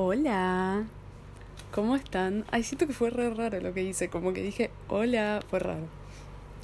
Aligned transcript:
Hola, 0.00 0.84
¿cómo 1.72 1.96
están? 1.96 2.44
Ay, 2.52 2.62
siento 2.62 2.86
que 2.86 2.92
fue 2.92 3.10
re 3.10 3.34
raro 3.34 3.60
lo 3.60 3.74
que 3.74 3.82
hice, 3.82 4.08
como 4.08 4.32
que 4.32 4.40
dije 4.42 4.70
hola, 4.86 5.40
fue 5.50 5.58
raro. 5.58 5.88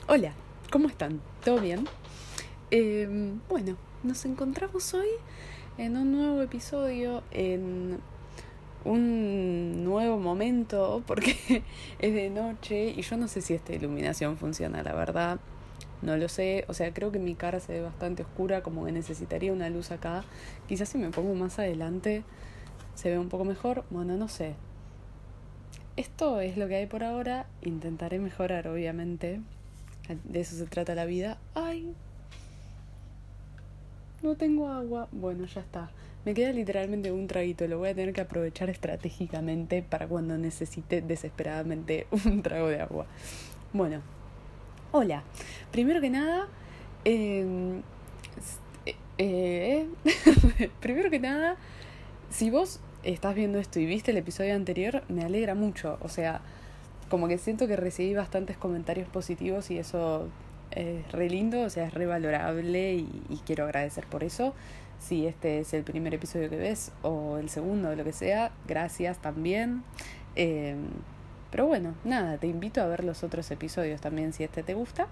Hola, 0.07 0.35
¿cómo 0.71 0.87
están? 0.87 1.21
¿Todo 1.45 1.59
bien? 1.59 1.85
Em, 2.71 3.41
bueno, 3.49 3.77
nos 4.05 4.25
encontramos 4.25 4.95
hoy 4.95 5.09
en 5.79 5.97
un 5.97 6.13
nuevo 6.13 6.43
episodio, 6.43 7.25
en 7.33 7.99
un 8.85 9.83
nuevo 9.83 10.17
momento, 10.17 11.03
porque 11.05 11.35
es 11.99 12.15
de 12.15 12.31
noche 12.31 12.91
y 12.97 13.03
yo 13.03 13.17
no 13.17 13.27
sé 13.27 13.41
si 13.41 13.55
esta 13.55 13.73
iluminación 13.73 14.37
funciona, 14.37 14.85
la 14.85 14.95
verdad. 14.95 15.41
No 16.03 16.17
lo 16.17 16.29
sé, 16.29 16.67
o 16.69 16.73
sea, 16.73 16.95
creo 16.95 17.11
que 17.11 17.19
mi 17.19 17.35
cara 17.35 17.59
se 17.59 17.73
ve 17.73 17.81
bastante 17.81 18.23
oscura, 18.23 18.63
como 18.63 18.85
que 18.85 18.93
necesitaría 18.93 19.53
una 19.53 19.71
luz 19.71 19.91
acá. 19.91 20.23
Quizás 20.69 20.89
si 20.89 20.99
me 20.99 21.11
pongo 21.11 21.35
más 21.35 21.59
adelante 21.59 22.23
se 22.95 23.11
ve 23.11 23.19
un 23.19 23.29
poco 23.29 23.45
mejor. 23.45 23.85
Bueno, 23.91 24.17
no 24.17 24.29
sé. 24.29 24.55
Esto 25.97 26.41
es 26.41 26.57
lo 26.57 26.67
que 26.69 26.77
hay 26.77 26.87
por 26.87 27.05
ahora. 27.05 27.47
Intentaré 27.63 28.19
mejorar, 28.19 28.69
obviamente. 28.69 29.41
De 30.25 30.41
eso 30.41 30.57
se 30.57 30.67
trata 30.67 30.95
la 30.95 31.05
vida. 31.05 31.39
¡Ay! 31.55 31.95
No 34.23 34.37
tengo 34.37 34.69
agua. 34.69 35.09
Bueno, 35.13 35.45
ya 35.45 35.61
está. 35.61 35.91
Me 36.25 36.35
queda 36.35 36.53
literalmente 36.53 37.13
un 37.13 37.27
traguito. 37.27 37.67
Lo 37.69 37.79
voy 37.79 37.91
a 37.91 37.95
tener 37.95 38.13
que 38.15 38.23
aprovechar 38.23 38.71
estratégicamente 38.71 39.83
para 39.83 40.09
cuando 40.09 40.37
necesite 40.39 41.03
desesperadamente 41.03 42.07
un 42.27 42.43
trago 42.43 42.69
de 42.69 42.81
agua. 42.81 43.07
Bueno, 43.73 44.01
hola. 44.93 45.23
Primero 45.71 46.01
que 46.01 46.11
nada, 46.11 46.49
em, 47.05 47.83
eh, 48.87 48.97
eh, 49.19 50.71
primero 50.81 51.11
que 51.11 51.21
nada, 51.21 51.57
si 52.31 52.51
vos 52.51 52.81
estás 53.05 53.35
viendo 53.35 53.59
esto 53.59 53.79
y 53.79 53.87
viste 53.87 54.11
el 54.11 54.17
episodio 54.17 54.55
anterior, 54.55 55.03
me 55.09 55.25
alegra 55.25 55.55
mucho. 55.55 55.99
O 56.01 56.09
sea, 56.09 56.41
como 57.09 57.29
que 57.29 57.39
siento 57.39 57.69
que 57.69 57.77
recibí 57.77 58.15
bastantes 58.15 58.57
comentarios 58.57 59.09
positivos 59.09 59.71
y 59.71 59.79
eso 59.79 60.29
es 60.71 61.11
re 61.13 61.29
lindo, 61.29 61.63
o 61.63 61.71
sea, 61.71 61.87
es 61.87 61.95
re 61.95 62.07
valorable 62.07 62.95
y, 62.95 63.41
quiero 63.47 63.65
agradecer 63.65 64.07
por 64.07 64.25
eso. 64.25 64.55
Si 64.99 65.27
este 65.27 65.61
es 65.61 65.75
el 65.75 65.83
primer 65.83 66.15
episodio 66.15 66.49
que 66.49 66.57
ves 66.57 66.93
o 67.03 67.37
el 67.37 67.51
segundo 67.51 67.91
o 67.91 67.95
lo 67.95 68.05
que 68.05 68.13
sea, 68.13 68.53
gracias 68.67 69.19
también. 69.19 69.83
Em, 70.35 70.87
pero 71.51 71.67
bueno, 71.67 71.95
nada, 72.05 72.39
te 72.39 72.47
invito 72.47 72.81
a 72.81 72.87
ver 72.87 73.05
los 73.05 73.23
otros 73.23 73.51
episodios 73.51 74.01
también 74.01 74.33
si 74.33 74.45
este 74.45 74.63
te 74.63 74.75
gusta. 74.75 75.07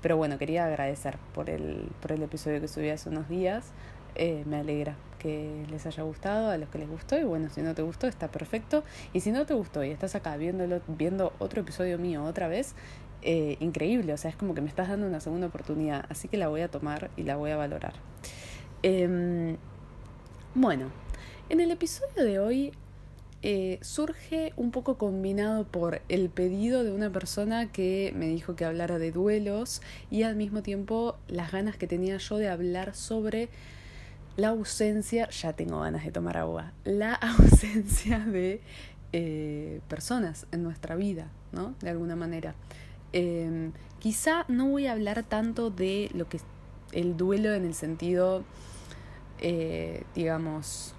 Pero 0.00 0.16
bueno, 0.16 0.38
quería 0.38 0.64
agradecer 0.66 1.18
por 1.34 1.50
el, 1.50 1.88
por 2.00 2.12
el 2.12 2.22
episodio 2.22 2.60
que 2.60 2.68
subí 2.68 2.88
hace 2.88 3.08
unos 3.08 3.28
días. 3.28 3.72
Eh, 4.14 4.44
me 4.46 4.58
alegra 4.58 4.96
que 5.22 5.64
les 5.70 5.86
haya 5.86 6.02
gustado, 6.02 6.50
a 6.50 6.58
los 6.58 6.68
que 6.68 6.78
les 6.78 6.88
gustó, 6.88 7.16
y 7.16 7.22
bueno, 7.22 7.48
si 7.48 7.62
no 7.62 7.74
te 7.74 7.82
gustó, 7.82 8.08
está 8.08 8.28
perfecto. 8.28 8.82
Y 9.12 9.20
si 9.20 9.30
no 9.30 9.46
te 9.46 9.54
gustó 9.54 9.84
y 9.84 9.90
estás 9.90 10.16
acá 10.16 10.36
viéndolo, 10.36 10.80
viendo 10.88 11.32
otro 11.38 11.60
episodio 11.60 11.96
mío 11.96 12.24
otra 12.24 12.48
vez, 12.48 12.74
eh, 13.22 13.56
increíble, 13.60 14.12
o 14.12 14.16
sea, 14.16 14.30
es 14.30 14.36
como 14.36 14.52
que 14.52 14.60
me 14.60 14.68
estás 14.68 14.88
dando 14.88 15.06
una 15.06 15.20
segunda 15.20 15.46
oportunidad, 15.46 16.06
así 16.08 16.26
que 16.26 16.36
la 16.36 16.48
voy 16.48 16.62
a 16.62 16.68
tomar 16.68 17.10
y 17.16 17.22
la 17.22 17.36
voy 17.36 17.52
a 17.52 17.56
valorar. 17.56 17.94
Em, 18.82 19.56
bueno, 20.56 20.90
en 21.48 21.60
el 21.60 21.70
episodio 21.70 22.24
de 22.24 22.40
hoy 22.40 22.72
eh, 23.42 23.78
surge 23.80 24.52
un 24.56 24.72
poco 24.72 24.98
combinado 24.98 25.64
por 25.64 26.02
el 26.08 26.30
pedido 26.30 26.82
de 26.82 26.90
una 26.90 27.10
persona 27.10 27.70
que 27.70 28.12
me 28.16 28.26
dijo 28.26 28.56
que 28.56 28.64
hablara 28.64 28.98
de 28.98 29.12
duelos 29.12 29.82
y 30.10 30.24
al 30.24 30.34
mismo 30.34 30.62
tiempo 30.62 31.16
las 31.28 31.52
ganas 31.52 31.76
que 31.76 31.86
tenía 31.86 32.16
yo 32.16 32.38
de 32.38 32.48
hablar 32.48 32.96
sobre 32.96 33.48
la 34.36 34.48
ausencia, 34.48 35.28
ya 35.30 35.52
tengo 35.52 35.80
ganas 35.80 36.04
de 36.04 36.10
tomar 36.10 36.36
agua, 36.36 36.72
la 36.84 37.14
ausencia 37.40 38.20
de 38.20 38.60
eh, 39.12 39.80
personas 39.88 40.46
en 40.52 40.62
nuestra 40.62 40.96
vida, 40.96 41.28
¿no? 41.52 41.74
De 41.80 41.90
alguna 41.90 42.16
manera. 42.16 42.54
Em, 43.12 43.72
quizá 43.98 44.46
no 44.48 44.68
voy 44.68 44.86
a 44.86 44.92
hablar 44.92 45.22
tanto 45.22 45.70
de 45.70 46.10
lo 46.14 46.28
que 46.28 46.40
el 46.92 47.16
duelo 47.16 47.52
en 47.52 47.66
el 47.66 47.74
sentido, 47.74 48.42
eh, 49.38 50.04
digamos, 50.14 50.94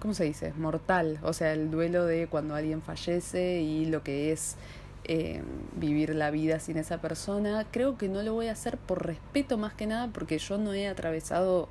¿cómo 0.00 0.14
se 0.14 0.24
dice? 0.24 0.52
Mortal, 0.54 1.20
o 1.22 1.32
sea, 1.32 1.52
el 1.52 1.70
duelo 1.70 2.04
de 2.06 2.26
cuando 2.26 2.54
alguien 2.56 2.82
fallece 2.82 3.62
y 3.62 3.86
lo 3.86 4.02
que 4.02 4.32
es 4.32 4.56
em, 5.04 5.44
vivir 5.76 6.14
la 6.14 6.30
vida 6.30 6.58
sin 6.58 6.76
esa 6.76 7.00
persona. 7.00 7.66
Creo 7.70 7.96
que 7.98 8.08
no 8.08 8.22
lo 8.22 8.34
voy 8.34 8.48
a 8.48 8.52
hacer 8.52 8.78
por 8.78 9.06
respeto 9.06 9.58
más 9.58 9.74
que 9.74 9.86
nada, 9.86 10.08
porque 10.12 10.38
yo 10.38 10.58
no 10.58 10.74
he 10.74 10.88
atravesado 10.88 11.68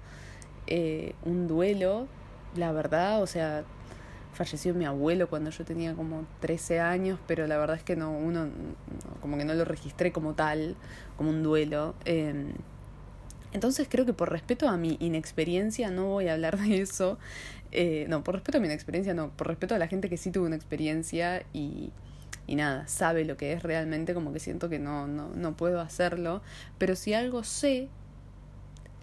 eh, 0.67 1.15
un 1.23 1.47
duelo, 1.47 2.07
la 2.55 2.71
verdad, 2.71 3.21
o 3.21 3.27
sea, 3.27 3.63
falleció 4.33 4.73
mi 4.73 4.85
abuelo 4.85 5.29
cuando 5.29 5.51
yo 5.51 5.63
tenía 5.63 5.93
como 5.93 6.25
13 6.39 6.79
años, 6.79 7.19
pero 7.27 7.47
la 7.47 7.57
verdad 7.57 7.77
es 7.77 7.83
que 7.83 7.95
no, 7.95 8.11
uno, 8.11 8.49
como 9.21 9.37
que 9.37 9.45
no 9.45 9.53
lo 9.53 9.65
registré 9.65 10.11
como 10.11 10.33
tal, 10.33 10.75
como 11.17 11.29
un 11.29 11.43
duelo. 11.43 11.95
Em, 12.05 12.53
entonces 13.53 13.87
creo 13.89 14.05
que 14.05 14.13
por 14.13 14.31
respeto 14.31 14.67
a 14.67 14.77
mi 14.77 14.97
inexperiencia 14.99 15.91
no 15.91 16.07
voy 16.07 16.27
a 16.27 16.33
hablar 16.33 16.57
de 16.57 16.81
eso. 16.81 17.17
Eh, 17.71 18.05
no, 18.09 18.23
por 18.23 18.35
respeto 18.35 18.57
a 18.57 18.61
mi 18.61 18.67
inexperiencia 18.67 19.13
no, 19.13 19.29
por 19.31 19.47
respeto 19.47 19.75
a 19.75 19.79
la 19.79 19.87
gente 19.87 20.09
que 20.09 20.17
sí 20.17 20.31
tuvo 20.31 20.45
una 20.45 20.55
experiencia 20.55 21.43
y, 21.53 21.91
y 22.47 22.55
nada, 22.55 22.87
sabe 22.87 23.25
lo 23.25 23.37
que 23.37 23.53
es 23.53 23.63
realmente, 23.63 24.13
como 24.13 24.33
que 24.33 24.39
siento 24.39 24.69
que 24.69 24.79
no, 24.79 25.07
no, 25.07 25.29
no 25.29 25.55
puedo 25.55 25.79
hacerlo. 25.81 26.41
Pero 26.77 26.95
si 26.95 27.13
algo 27.13 27.43
sé, 27.43 27.89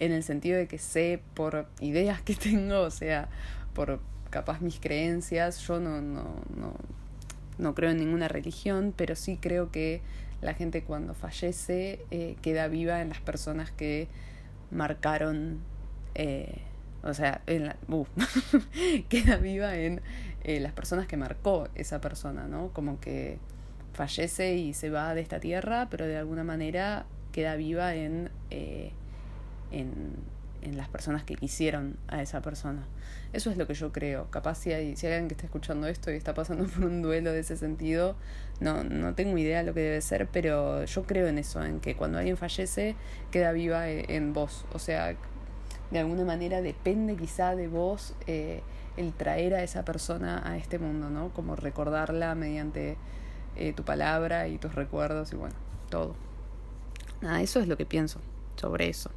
en 0.01 0.13
el 0.13 0.23
sentido 0.23 0.59
de 0.59 0.67
que 0.67 0.79
sé 0.79 1.23
por 1.35 1.67
ideas 1.81 2.23
que 2.23 2.35
tengo, 2.37 2.81
o 2.81 2.91
sea, 2.91 3.29
por 3.75 4.01
capaz 4.31 4.61
mis 4.61 4.81
creencias, 4.81 5.61
yo 5.67 5.79
no, 5.79 6.01
no, 6.01 6.43
no, 6.57 6.75
no 7.59 7.75
creo 7.75 7.91
en 7.91 7.99
ninguna 7.99 8.29
religión, 8.29 8.93
pero 8.97 9.15
sí 9.15 9.39
creo 9.41 9.71
que 9.71 10.01
la 10.41 10.55
gente 10.55 10.83
cuando 10.83 11.15
fallece 11.15 12.01
eh, 12.11 12.37
queda 12.43 12.69
viva 12.69 13.03
en 13.03 13.11
las 13.11 13.21
personas 13.21 13.71
que 13.71 14.09
marcaron, 14.71 15.61
eh, 16.15 16.63
o 17.03 17.13
sea, 17.13 17.43
en 17.47 17.67
la, 17.67 17.77
uh, 17.89 18.07
queda 19.09 19.37
viva 19.37 19.77
en 19.77 20.01
eh, 20.45 20.61
las 20.61 20.73
personas 20.73 21.07
que 21.07 21.17
marcó 21.17 21.69
esa 21.75 22.01
persona, 22.01 22.47
¿no? 22.47 22.69
Como 22.73 23.01
que 23.01 23.39
fallece 23.93 24.55
y 24.55 24.73
se 24.73 24.89
va 24.89 25.15
de 25.15 25.21
esta 25.21 25.41
tierra, 25.41 25.89
pero 25.91 26.07
de 26.07 26.17
alguna 26.17 26.45
manera 26.45 27.05
queda 27.33 27.57
viva 27.57 27.95
en 27.95 28.31
en, 29.71 30.17
en 30.63 30.77
las 30.77 30.89
personas 30.89 31.25
que 31.25 31.37
quisieron 31.37 31.97
a 32.09 32.23
esa 32.23 32.43
persona. 32.43 32.87
Eso 33.33 33.51
es 33.51 33.57
lo 33.57 33.67
que 33.67 33.75
yo 33.75 33.93
creo. 33.93 34.31
Capaz 34.31 34.57
si 34.57 34.73
hay, 34.73 34.97
si 34.97 35.07
alguien 35.07 35.29
que 35.29 35.35
está 35.35 35.47
escuchando 35.47 35.87
esto 35.87 36.11
y 36.11 36.17
está 36.17 36.35
pasando 36.35 36.67
por 36.75 36.85
un 36.85 37.03
duelo 37.03 37.33
de 37.33 37.41
ese 37.41 37.57
sentido, 37.57 38.17
no, 38.61 38.85
no 38.85 39.15
tengo 39.15 39.37
idea 39.39 39.59
de 39.59 39.65
lo 39.65 39.75
que 39.75 39.81
debe 39.81 40.01
ser, 40.01 40.29
pero 40.29 40.85
yo 40.85 41.03
creo 41.05 41.27
en 41.29 41.39
eso, 41.39 41.65
en 41.65 41.81
que 41.81 41.97
cuando 41.97 42.19
alguien 42.19 42.37
fallece 42.37 42.97
queda 43.31 43.53
viva 43.53 43.89
e, 43.89 44.17
en, 44.17 44.33
vos. 44.33 44.65
O 44.73 44.79
sea, 44.79 45.17
de 45.91 45.99
alguna 45.99 46.25
manera 46.25 46.63
depende 46.63 47.17
quizá 47.17 47.57
de 47.57 47.69
vos 47.69 48.15
eh, 48.27 48.63
el 48.97 49.13
traer 49.13 49.55
a 49.55 49.63
esa 49.63 49.85
persona 49.85 50.43
a 50.45 50.57
este 50.57 50.79
mundo, 50.79 51.11
¿no? 51.11 51.31
Como 51.31 51.57
recordarla 51.57 52.35
mediante 52.35 52.97
eh, 53.57 53.73
tu 53.73 53.85
palabra 53.85 54.49
y 54.49 54.59
tus 54.59 54.75
recuerdos 54.75 55.33
y 55.33 55.37
bueno, 55.37 55.55
todo. 55.89 56.15
Nada, 57.23 57.43
eso 57.43 57.61
es 57.61 57.69
lo 57.69 57.77
que 57.77 57.87
pienso 57.87 58.21
sobre 58.57 58.89
eso 58.89 59.11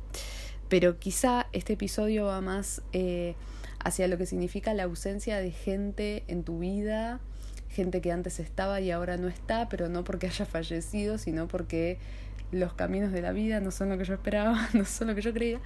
pero 0.73 0.97
quizá 0.97 1.45
este 1.51 1.73
episodio 1.73 2.25
va 2.25 2.41
más 2.41 2.81
eh, 2.94 3.35
hacia 3.78 4.07
lo 4.07 4.17
que 4.17 4.25
significa 4.25 4.73
la 4.73 4.85
ausencia 4.85 5.38
de 5.38 5.51
gente 5.51 6.23
en 6.28 6.44
tu 6.44 6.57
vida, 6.57 7.19
gente 7.69 8.01
que 8.01 8.11
antes 8.11 8.39
estaba 8.39 8.81
y 8.81 8.89
ahora 8.89 9.17
no 9.17 9.28
está, 9.28 9.69
pero 9.69 9.88
no 9.88 10.03
porque 10.03 10.25
haya 10.25 10.47
fallecido, 10.47 11.19
sino 11.19 11.47
porque 11.47 12.00
los 12.51 12.73
caminos 12.73 13.12
de 13.12 13.22
la 13.22 13.33
vida 13.33 13.59
no 13.59 13.69
son 13.69 13.89
lo 13.89 14.00
que 14.00 14.03
yo 14.03 14.16
esperaba, 14.16 14.67
no 14.73 14.83
son 14.85 15.09
lo 15.09 15.13
que 15.13 15.22
yo 15.22 15.31
creía. 15.31 15.62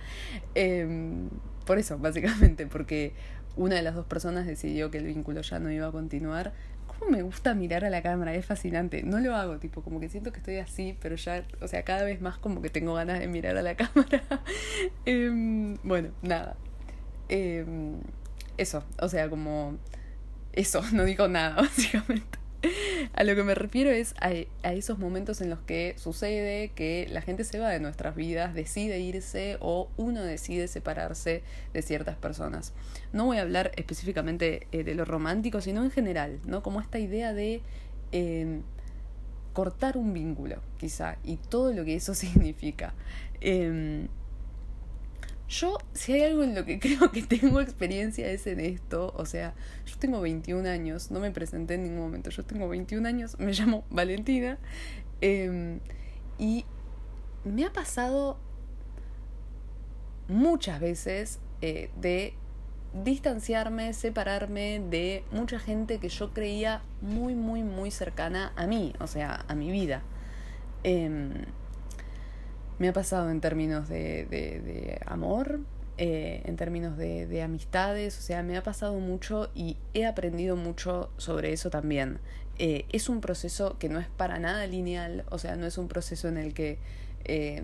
Em, 0.56 1.30
por 1.66 1.78
eso, 1.78 1.98
básicamente, 1.98 2.68
porque 2.68 3.14
una 3.56 3.76
de 3.76 3.84
las 3.84 3.96
dos 3.96 4.08
personas 4.08 4.46
decidió 4.46 4.92
que 4.92 4.98
el 4.98 5.06
vínculo 5.06 5.40
ya 5.40 5.58
no 5.60 5.72
iba 5.72 5.88
a 5.88 5.92
continuar 5.94 6.52
me 7.10 7.22
gusta 7.22 7.54
mirar 7.54 7.86
a 7.86 7.90
la 7.90 8.02
cámara? 8.02 8.34
Es 8.34 8.46
fascinante. 8.46 9.04
No 9.04 9.20
lo 9.20 9.36
hago, 9.36 9.58
tipo, 9.58 9.82
como 9.82 10.00
que 10.00 10.10
siento 10.10 10.32
que 10.32 10.40
estoy 10.40 10.58
así, 10.58 10.98
pero 11.02 11.16
ya, 11.16 11.46
o 11.62 11.68
sea, 11.68 11.84
cada 11.84 12.04
vez 12.04 12.22
más 12.22 12.38
como 12.38 12.62
que 12.62 12.70
tengo 12.70 12.94
ganas 12.94 13.20
de 13.20 13.28
mirar 13.28 13.58
a 13.58 13.62
la 13.62 13.76
cámara. 13.78 14.24
Em, 15.06 15.78
bueno, 15.84 16.10
nada. 16.22 16.56
Em, 17.30 18.00
eso, 18.58 18.84
o 19.00 19.10
sea, 19.10 19.30
como... 19.30 19.78
Eso, 20.54 20.82
no 20.94 21.04
digo 21.06 21.28
nada, 21.28 21.56
básicamente. 21.62 22.40
A 23.14 23.24
lo 23.24 23.36
que 23.36 23.44
me 23.44 23.56
refiero 23.56 23.90
es 23.90 24.16
a, 24.20 24.32
esos 24.72 25.00
momentos 25.00 25.42
en 25.42 25.50
los 25.50 25.60
que 25.60 25.96
sucede 25.98 26.70
que 26.70 27.08
la 27.10 27.22
gente 27.22 27.44
se 27.44 27.60
va 27.60 27.70
de 27.70 27.80
nuestras 27.80 28.16
vidas, 28.16 28.54
decide 28.54 29.00
irse 29.00 29.58
o 29.60 29.90
uno 29.98 30.24
decide 30.24 30.68
separarse 30.68 31.44
de 31.74 31.82
ciertas 31.82 32.16
personas. 32.16 32.74
No 33.14 33.26
voy 33.26 33.38
a 33.38 33.42
hablar 33.42 33.72
específicamente 33.76 34.68
eh, 34.72 34.84
de 34.84 34.96
lo 34.96 35.06
romántico, 35.06 35.62
sino 35.62 35.84
en 35.84 35.92
general, 35.92 36.40
¿no? 36.46 36.64
Como 36.64 36.82
esta 36.82 37.00
idea 37.00 37.34
de 37.34 37.62
em, 38.12 38.62
cortar 39.54 39.98
un 39.98 40.14
vínculo, 40.14 40.62
quizá, 40.78 41.18
y 41.24 41.38
todo 41.38 41.74
lo 41.74 41.86
que 41.86 41.96
eso 41.96 42.14
significa. 42.16 42.94
Em, 43.42 44.08
yo, 45.50 45.78
si 45.94 46.14
hay 46.14 46.24
algo 46.24 46.44
en 46.44 46.56
lo 46.56 46.66
que 46.66 46.80
creo 46.80 47.12
que 47.12 47.24
tengo 47.24 47.62
experiencia 47.62 48.30
es 48.30 48.48
en 48.48 48.60
esto. 48.60 49.14
O 49.16 49.26
sea, 49.26 49.54
yo 49.86 49.98
tengo 49.98 50.22
21 50.22 50.68
años, 50.68 51.12
no 51.12 51.20
me 51.20 51.32
presenté 51.32 51.76
en 51.76 51.84
ningún 51.84 52.00
momento. 52.00 52.30
Yo 52.30 52.44
tengo 52.44 52.68
21 52.68 53.08
años, 53.08 53.40
me 53.40 53.52
llamo 53.54 53.86
Valentina. 53.90 54.58
Em, 55.22 55.80
y 56.38 56.66
me 57.44 57.66
ha 57.66 57.74
pasado 57.74 58.38
muchas 60.28 60.80
veces 60.80 61.40
eh, 61.62 61.90
de 62.00 62.34
distanciarme, 63.04 63.94
separarme 63.94 64.82
de 64.90 65.24
mucha 65.32 65.60
gente 65.60 66.00
que 66.00 66.10
yo 66.10 66.34
creía 66.34 66.82
muy, 67.02 67.36
muy, 67.36 67.64
muy 67.64 67.92
cercana 67.92 68.54
a 68.56 68.68
mí, 68.68 68.94
o 69.00 69.08
sea, 69.08 69.46
a 69.48 69.56
mi 69.56 69.72
vida. 69.72 70.04
Em, 70.84 71.46
me 72.80 72.90
ha 72.90 72.94
pasado 72.94 73.30
en 73.30 73.42
términos 73.42 73.90
de, 73.90 74.26
de, 74.26 75.00
amor, 75.06 75.60
eh, 75.98 76.42
en 76.46 76.56
términos 76.56 76.98
de, 76.98 77.26
de, 77.28 77.42
amistades, 77.42 78.18
o 78.20 78.22
sea, 78.22 78.44
me 78.44 78.58
ha 78.58 78.64
pasado 78.64 78.94
mucho 79.00 79.50
y 79.56 79.78
he 79.94 80.06
aprendido 80.06 80.56
mucho 80.56 81.10
sobre 81.18 81.54
eso 81.54 81.70
también. 81.70 82.20
Eh, 82.60 82.86
es 82.92 83.08
un 83.08 83.22
proceso 83.22 83.78
que 83.78 83.88
no 83.88 84.00
es 84.00 84.08
para 84.08 84.40
nada 84.40 84.66
lineal, 84.66 85.26
o 85.30 85.38
sea, 85.38 85.56
no 85.56 85.66
es 85.68 85.78
un 85.78 85.88
proceso 85.88 86.28
en 86.28 86.38
el 86.38 86.54
que, 86.54 86.80
eh, 87.26 87.64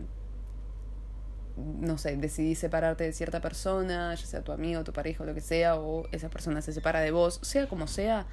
no 1.58 1.98
sé, 1.98 2.16
decidís 2.18 2.60
separarte 2.60 3.04
de 3.04 3.14
cierta 3.14 3.42
persona, 3.42 4.14
ya 4.14 4.26
sea 4.26 4.44
tu 4.44 4.52
amigo, 4.52 4.84
tu 4.84 4.94
pareja 4.94 5.24
o 5.24 5.26
lo 5.26 5.34
que 5.34 5.42
sea, 5.42 5.76
o 5.76 6.08
esa 6.12 6.30
persona 6.30 6.62
se 6.62 6.74
separa 6.74 7.02
de 7.02 7.12
vos, 7.12 7.40
sea 7.42 7.68
como 7.68 7.88
sea, 7.88 8.28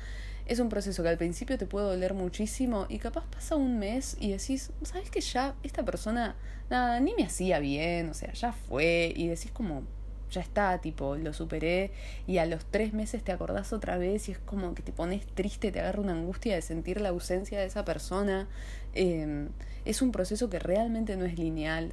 es 0.50 0.58
un 0.58 0.68
proceso 0.68 1.04
que 1.04 1.08
al 1.08 1.16
principio 1.16 1.56
te 1.56 1.66
puede 1.66 1.86
doler 1.86 2.12
muchísimo 2.12 2.86
y 2.88 2.98
capaz 2.98 3.24
pasa 3.26 3.54
un 3.54 3.78
mes 3.78 4.16
y 4.18 4.32
decís, 4.32 4.72
¿sabes 4.82 5.08
que 5.08 5.20
ya 5.20 5.54
esta 5.62 5.84
persona, 5.84 6.34
nada, 6.68 6.98
ni 6.98 7.14
me 7.14 7.22
hacía 7.22 7.60
bien, 7.60 8.10
o 8.10 8.14
sea, 8.14 8.32
ya 8.32 8.52
fue, 8.52 9.12
y 9.14 9.28
decís 9.28 9.52
como, 9.52 9.84
ya 10.28 10.40
está, 10.40 10.76
tipo, 10.78 11.14
lo 11.14 11.32
superé 11.32 11.92
y 12.26 12.38
a 12.38 12.46
los 12.46 12.64
tres 12.64 12.92
meses 12.92 13.22
te 13.22 13.30
acordás 13.30 13.72
otra 13.72 13.96
vez 13.96 14.28
y 14.28 14.32
es 14.32 14.38
como 14.38 14.74
que 14.74 14.82
te 14.82 14.90
pones 14.90 15.24
triste, 15.24 15.70
te 15.70 15.78
agarra 15.78 16.00
una 16.00 16.14
angustia 16.14 16.56
de 16.56 16.62
sentir 16.62 17.00
la 17.00 17.10
ausencia 17.10 17.60
de 17.60 17.66
esa 17.66 17.84
persona. 17.84 18.48
Em, 18.92 19.50
es 19.84 20.02
un 20.02 20.10
proceso 20.10 20.50
que 20.50 20.58
realmente 20.58 21.16
no 21.16 21.26
es 21.26 21.38
lineal. 21.38 21.92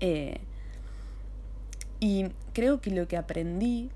Eh, 0.00 0.40
y 2.00 2.28
creo 2.54 2.80
que 2.80 2.90
lo 2.90 3.06
que 3.06 3.18
aprendí, 3.18 3.90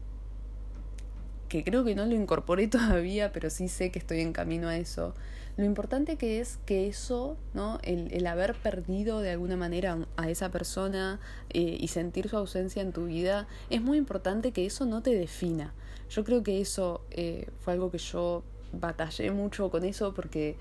que 1.49 1.65
creo 1.65 1.85
que 1.85 1.95
no 1.95 2.07
lo 2.07 2.15
incorporé 2.15 2.69
todavía, 2.69 3.33
pero 3.33 3.51
sí 3.51 3.69
sé 3.69 3.91
que 3.91 3.99
estoy 3.99 4.21
en 4.21 4.33
camino 4.33 4.69
a 4.69 4.77
eso, 4.77 5.15
lo 5.59 5.65
importante 5.65 6.17
que 6.17 6.39
es 6.39 6.61
que 6.67 6.87
eso, 6.87 7.37
¿no? 7.53 7.81
El, 7.83 8.13
el 8.13 8.29
haber 8.29 8.55
perdido 8.55 9.21
de 9.21 9.33
alguna 9.33 9.57
manera 9.57 9.99
a 10.17 10.31
esa 10.31 10.53
persona 10.53 11.19
eh, 11.51 11.77
y 11.81 11.89
sentir 11.89 12.29
su 12.29 12.37
ausencia 12.37 12.81
en 12.81 12.93
tu 12.93 13.07
vida, 13.07 13.49
es 13.69 13.83
muy 13.83 13.99
importante 13.99 14.53
que 14.53 14.67
eso 14.67 14.87
no 14.87 15.03
te 15.03 15.11
defina. 15.11 15.75
Yo 16.11 16.23
creo 16.23 16.45
que 16.45 16.61
eso 16.61 17.01
eh, 17.11 17.49
fue 17.59 17.73
algo 17.73 17.91
que 17.91 17.99
yo 17.99 18.45
batallé 18.73 19.33
mucho 19.33 19.69
con 19.69 19.85
eso 19.85 20.15
porque 20.15 20.57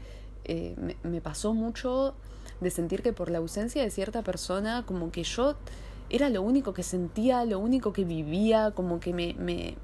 eh, 0.45 0.73
me, 0.77 0.95
me 1.07 1.21
pasó 1.21 1.53
mucho 1.53 2.15
de 2.59 2.71
sentir 2.71 3.03
que 3.03 3.13
por 3.13 3.29
la 3.29 3.37
ausencia 3.37 3.83
de 3.83 3.91
cierta 3.91 4.23
persona, 4.23 4.83
como 4.87 5.11
que 5.11 5.23
yo 5.23 5.57
era 6.09 6.29
lo 6.29 6.41
único 6.41 6.73
que 6.73 6.83
sentía, 6.83 7.43
lo 7.45 7.59
único 7.59 7.93
que 7.93 8.05
vivía, 8.05 8.71
como 8.71 8.99
que 8.99 9.13
me, 9.13 9.35
me, 9.35 9.75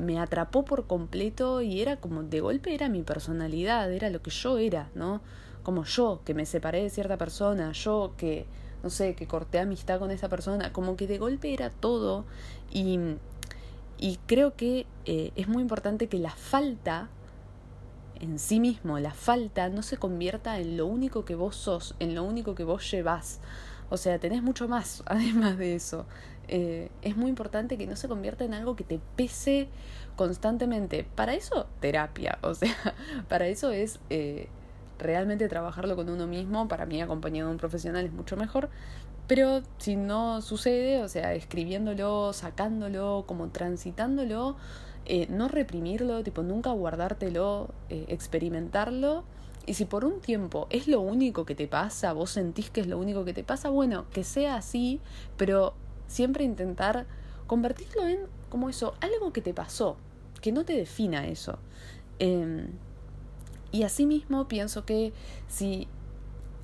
me 0.00 0.18
atrapó 0.18 0.64
por 0.64 0.86
completo 0.86 1.62
y 1.62 1.80
era 1.80 1.96
como 1.96 2.22
de 2.22 2.40
golpe 2.40 2.74
era 2.74 2.88
mi 2.88 3.02
personalidad, 3.02 3.92
era 3.92 4.10
lo 4.10 4.22
que 4.22 4.30
yo 4.30 4.58
era, 4.58 4.90
¿no? 4.94 5.20
Como 5.62 5.84
yo, 5.84 6.22
que 6.24 6.34
me 6.34 6.46
separé 6.46 6.82
de 6.82 6.90
cierta 6.90 7.16
persona, 7.16 7.72
yo 7.72 8.14
que, 8.16 8.46
no 8.82 8.90
sé, 8.90 9.14
que 9.14 9.26
corté 9.26 9.58
amistad 9.58 9.98
con 9.98 10.10
esa 10.10 10.28
persona, 10.28 10.72
como 10.72 10.96
que 10.96 11.06
de 11.06 11.18
golpe 11.18 11.52
era 11.52 11.70
todo 11.70 12.24
y, 12.70 12.98
y 13.98 14.18
creo 14.26 14.56
que 14.56 14.86
eh, 15.04 15.32
es 15.36 15.48
muy 15.48 15.62
importante 15.62 16.08
que 16.08 16.18
la 16.18 16.30
falta 16.30 17.08
en 18.20 18.38
sí 18.38 18.60
mismo, 18.60 18.98
la 18.98 19.12
falta 19.12 19.68
no 19.68 19.82
se 19.82 19.96
convierta 19.96 20.58
en 20.58 20.76
lo 20.76 20.86
único 20.86 21.24
que 21.24 21.34
vos 21.34 21.56
sos, 21.56 21.94
en 21.98 22.14
lo 22.14 22.22
único 22.22 22.54
que 22.54 22.64
vos 22.64 22.90
llevas. 22.90 23.40
O 23.88 23.96
sea, 23.96 24.18
tenés 24.18 24.42
mucho 24.42 24.68
más 24.68 25.02
además 25.06 25.58
de 25.58 25.74
eso. 25.74 26.06
Eh, 26.52 26.90
es 27.02 27.16
muy 27.16 27.30
importante 27.30 27.78
que 27.78 27.86
no 27.86 27.94
se 27.94 28.08
convierta 28.08 28.44
en 28.44 28.54
algo 28.54 28.74
que 28.74 28.82
te 28.82 28.98
pese 29.14 29.68
constantemente. 30.16 31.06
Para 31.14 31.34
eso, 31.34 31.66
terapia. 31.80 32.38
O 32.42 32.54
sea, 32.54 32.74
para 33.28 33.46
eso 33.46 33.70
es 33.70 34.00
eh, 34.10 34.48
realmente 34.98 35.48
trabajarlo 35.48 35.94
con 35.94 36.08
uno 36.10 36.26
mismo. 36.26 36.66
Para 36.66 36.86
mí, 36.86 37.00
acompañado 37.00 37.48
de 37.48 37.52
un 37.52 37.58
profesional 37.58 38.04
es 38.04 38.12
mucho 38.12 38.36
mejor. 38.36 38.68
Pero 39.28 39.62
si 39.78 39.94
no 39.94 40.42
sucede, 40.42 41.04
o 41.04 41.08
sea, 41.08 41.34
escribiéndolo, 41.34 42.32
sacándolo, 42.32 43.24
como 43.28 43.50
transitándolo, 43.50 44.56
eh, 45.06 45.28
no 45.30 45.46
reprimirlo, 45.46 46.24
tipo 46.24 46.42
nunca 46.42 46.72
guardártelo, 46.72 47.72
experimentarlo. 47.88 49.22
Y 49.66 49.74
si 49.74 49.84
por 49.84 50.04
un 50.04 50.20
tiempo 50.20 50.66
es 50.70 50.88
lo 50.88 51.00
único 51.00 51.44
que 51.44 51.54
te 51.54 51.68
pasa, 51.68 52.12
vos 52.12 52.30
sentís 52.30 52.70
que 52.70 52.80
es 52.80 52.88
lo 52.88 52.98
único 52.98 53.24
que 53.24 53.32
te 53.32 53.44
pasa, 53.44 53.68
bueno, 53.68 54.06
que 54.12 54.24
sea 54.24 54.56
así, 54.56 55.00
pero 55.36 55.74
siempre 56.10 56.44
intentar 56.44 57.06
convertirlo 57.46 58.06
en 58.06 58.18
como 58.48 58.68
eso, 58.68 58.94
algo 59.00 59.32
que 59.32 59.40
te 59.40 59.54
pasó, 59.54 59.96
que 60.42 60.52
no 60.52 60.64
te 60.64 60.74
defina 60.74 61.26
eso. 61.28 61.58
Eh, 62.18 62.68
y 63.72 63.84
asimismo 63.84 64.48
pienso 64.48 64.84
que 64.84 65.12
si 65.48 65.86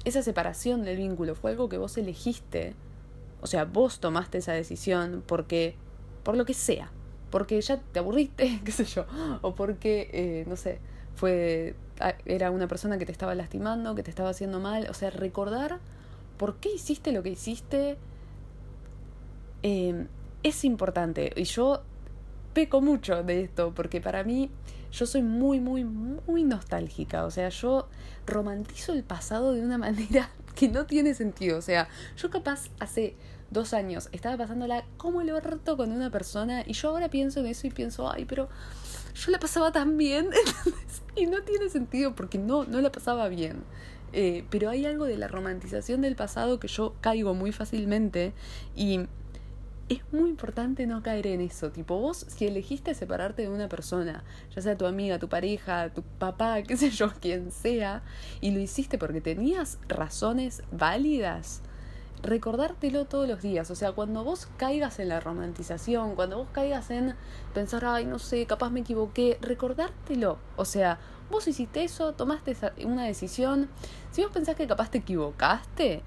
esa 0.04 0.22
separación 0.22 0.82
del 0.82 0.96
vínculo 0.96 1.34
fue 1.34 1.52
algo 1.52 1.68
que 1.68 1.78
vos 1.78 1.96
elegiste, 1.96 2.74
o 3.40 3.46
sea, 3.46 3.64
vos 3.64 4.00
tomaste 4.00 4.38
esa 4.38 4.52
decisión 4.52 5.22
porque, 5.26 5.76
por 6.24 6.36
lo 6.36 6.44
que 6.44 6.54
sea, 6.54 6.90
porque 7.30 7.60
ya 7.60 7.78
te 7.78 8.00
aburriste, 8.00 8.60
qué 8.64 8.72
sé 8.72 8.84
yo, 8.84 9.06
o 9.42 9.54
porque, 9.54 10.10
eh, 10.12 10.44
no 10.48 10.56
sé, 10.56 10.80
fue, 11.14 11.76
ah, 12.00 12.14
era 12.24 12.50
una 12.50 12.66
persona 12.66 12.98
que 12.98 13.06
te 13.06 13.12
estaba 13.12 13.34
lastimando, 13.36 13.94
que 13.94 14.02
te 14.02 14.10
estaba 14.10 14.30
haciendo 14.30 14.58
mal, 14.58 14.88
o 14.90 14.94
sea, 14.94 15.10
recordar 15.10 15.78
por 16.36 16.56
qué 16.56 16.72
hiciste 16.74 17.12
lo 17.12 17.22
que 17.22 17.30
hiciste 17.30 17.96
Em, 19.68 20.06
es 20.44 20.64
importante. 20.64 21.32
Y 21.34 21.42
yo 21.42 21.82
peco 22.54 22.80
mucho 22.80 23.24
de 23.24 23.42
esto, 23.42 23.72
porque 23.74 24.00
para 24.00 24.22
mí 24.22 24.48
yo 24.92 25.06
soy 25.06 25.22
muy, 25.22 25.58
muy, 25.58 25.82
muy 25.82 26.44
nostálgica. 26.44 27.24
O 27.24 27.32
sea, 27.32 27.48
yo 27.48 27.88
romantizo 28.28 28.92
el 28.92 29.02
pasado 29.02 29.52
de 29.52 29.62
una 29.62 29.76
manera 29.86 30.30
que 30.54 30.68
no 30.68 30.86
tiene 30.86 31.14
sentido. 31.14 31.58
O 31.58 31.62
sea, 31.62 31.88
yo 32.16 32.30
capaz 32.30 32.68
hace 32.78 33.16
dos 33.50 33.74
años 33.74 34.08
estaba 34.12 34.36
pasándola 34.36 34.84
como 34.98 35.20
el 35.20 35.30
orto 35.30 35.76
con 35.76 35.90
una 35.90 36.10
persona 36.10 36.62
y 36.64 36.72
yo 36.72 36.90
ahora 36.90 37.08
pienso 37.08 37.40
en 37.40 37.46
eso 37.46 37.66
y 37.66 37.70
pienso, 37.70 38.08
ay, 38.08 38.24
pero 38.24 38.48
yo 39.16 39.32
la 39.32 39.40
pasaba 39.40 39.72
tan 39.72 39.96
bien. 39.96 40.30
y 41.16 41.26
no 41.26 41.42
tiene 41.42 41.70
sentido 41.70 42.14
porque 42.14 42.38
no, 42.38 42.62
no 42.66 42.80
la 42.80 42.92
pasaba 42.92 43.26
bien. 43.26 43.64
Eh, 44.12 44.44
pero 44.48 44.70
hay 44.70 44.86
algo 44.86 45.06
de 45.06 45.16
la 45.16 45.26
romantización 45.26 46.02
del 46.02 46.14
pasado 46.14 46.60
que 46.60 46.68
yo 46.68 46.94
caigo 47.00 47.34
muy 47.34 47.50
fácilmente 47.50 48.32
y 48.76 49.08
es 49.88 50.00
muy 50.12 50.30
importante 50.30 50.86
no 50.86 51.02
caer 51.02 51.26
en 51.28 51.40
eso. 51.40 51.70
Tipo, 51.70 51.98
vos, 51.98 52.26
si 52.28 52.46
elegiste 52.46 52.94
separarte 52.94 53.42
de 53.42 53.48
una 53.48 53.68
persona, 53.68 54.24
ya 54.54 54.62
sea 54.62 54.76
tu 54.76 54.86
amiga, 54.86 55.18
tu 55.18 55.28
pareja, 55.28 55.90
tu 55.90 56.02
papá, 56.02 56.62
qué 56.62 56.76
sé 56.76 56.90
yo, 56.90 57.12
quien 57.20 57.52
sea, 57.52 58.02
y 58.40 58.50
lo 58.50 58.60
hiciste 58.60 58.98
porque 58.98 59.20
tenías 59.20 59.78
razones 59.88 60.62
válidas, 60.72 61.62
recordártelo 62.22 63.04
todos 63.04 63.28
los 63.28 63.42
días. 63.42 63.70
O 63.70 63.76
sea, 63.76 63.92
cuando 63.92 64.24
vos 64.24 64.48
caigas 64.56 64.98
en 64.98 65.08
la 65.08 65.20
romantización, 65.20 66.16
cuando 66.16 66.38
vos 66.38 66.48
caigas 66.52 66.90
en 66.90 67.14
pensar, 67.54 67.84
ay, 67.84 68.06
no 68.06 68.18
sé, 68.18 68.44
capaz 68.46 68.70
me 68.70 68.80
equivoqué, 68.80 69.38
recordártelo. 69.40 70.38
O 70.56 70.64
sea, 70.64 70.98
vos 71.30 71.46
hiciste 71.46 71.84
eso, 71.84 72.12
tomaste 72.12 72.56
una 72.84 73.04
decisión. 73.04 73.68
Si 74.10 74.22
vos 74.22 74.32
pensás 74.32 74.56
que 74.56 74.66
capaz 74.66 74.90
te 74.90 74.98
equivocaste, 74.98 76.02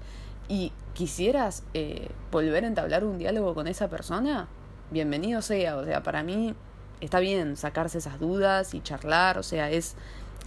y 0.50 0.72
quisieras 0.94 1.64
eh, 1.74 2.08
volver 2.30 2.64
a 2.64 2.66
entablar 2.66 3.04
un 3.04 3.18
diálogo 3.18 3.54
con 3.54 3.66
esa 3.66 3.88
persona, 3.88 4.48
bienvenido 4.90 5.42
sea. 5.42 5.76
O 5.76 5.84
sea, 5.84 6.02
para 6.02 6.22
mí 6.22 6.54
está 7.00 7.20
bien 7.20 7.56
sacarse 7.56 7.98
esas 7.98 8.18
dudas 8.20 8.74
y 8.74 8.80
charlar, 8.80 9.38
o 9.38 9.42
sea, 9.42 9.70
es, 9.70 9.96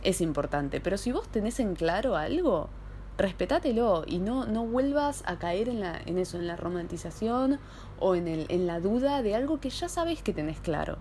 es 0.04 0.22
importante. 0.22 0.82
Pero 0.82 0.98
si 0.98 1.12
vos 1.12 1.28
tenés 1.30 1.60
en 1.60 1.76
claro 1.76 2.16
algo, 2.16 2.70
respetátelo 3.18 4.04
y 4.08 4.20
no, 4.20 4.46
no 4.46 4.66
vuelvas 4.66 5.24
a 5.26 5.38
caer 5.38 5.70
en, 5.70 5.80
la, 5.80 6.00
en 6.06 6.18
eso, 6.18 6.38
en 6.38 6.48
la 6.48 6.56
romantización 6.56 7.60
o 8.00 8.16
en, 8.16 8.28
el, 8.28 8.46
en 8.50 8.68
la 8.68 8.80
duda 8.80 9.22
de 9.22 9.36
algo 9.36 9.60
que 9.60 9.70
ya 9.70 9.90
sabés 9.90 10.22
que 10.22 10.34
tenés 10.34 10.60
claro. 10.60 10.98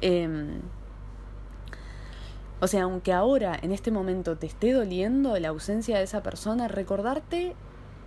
Em, 0.00 0.60
o 2.62 2.66
sea, 2.66 2.82
aunque 2.82 3.12
ahora, 3.12 3.58
en 3.62 3.72
este 3.72 3.90
momento, 3.90 4.36
te 4.36 4.46
esté 4.46 4.72
doliendo 4.72 5.38
la 5.38 5.48
ausencia 5.48 5.96
de 5.96 6.04
esa 6.04 6.22
persona, 6.22 6.68
recordarte 6.68 7.54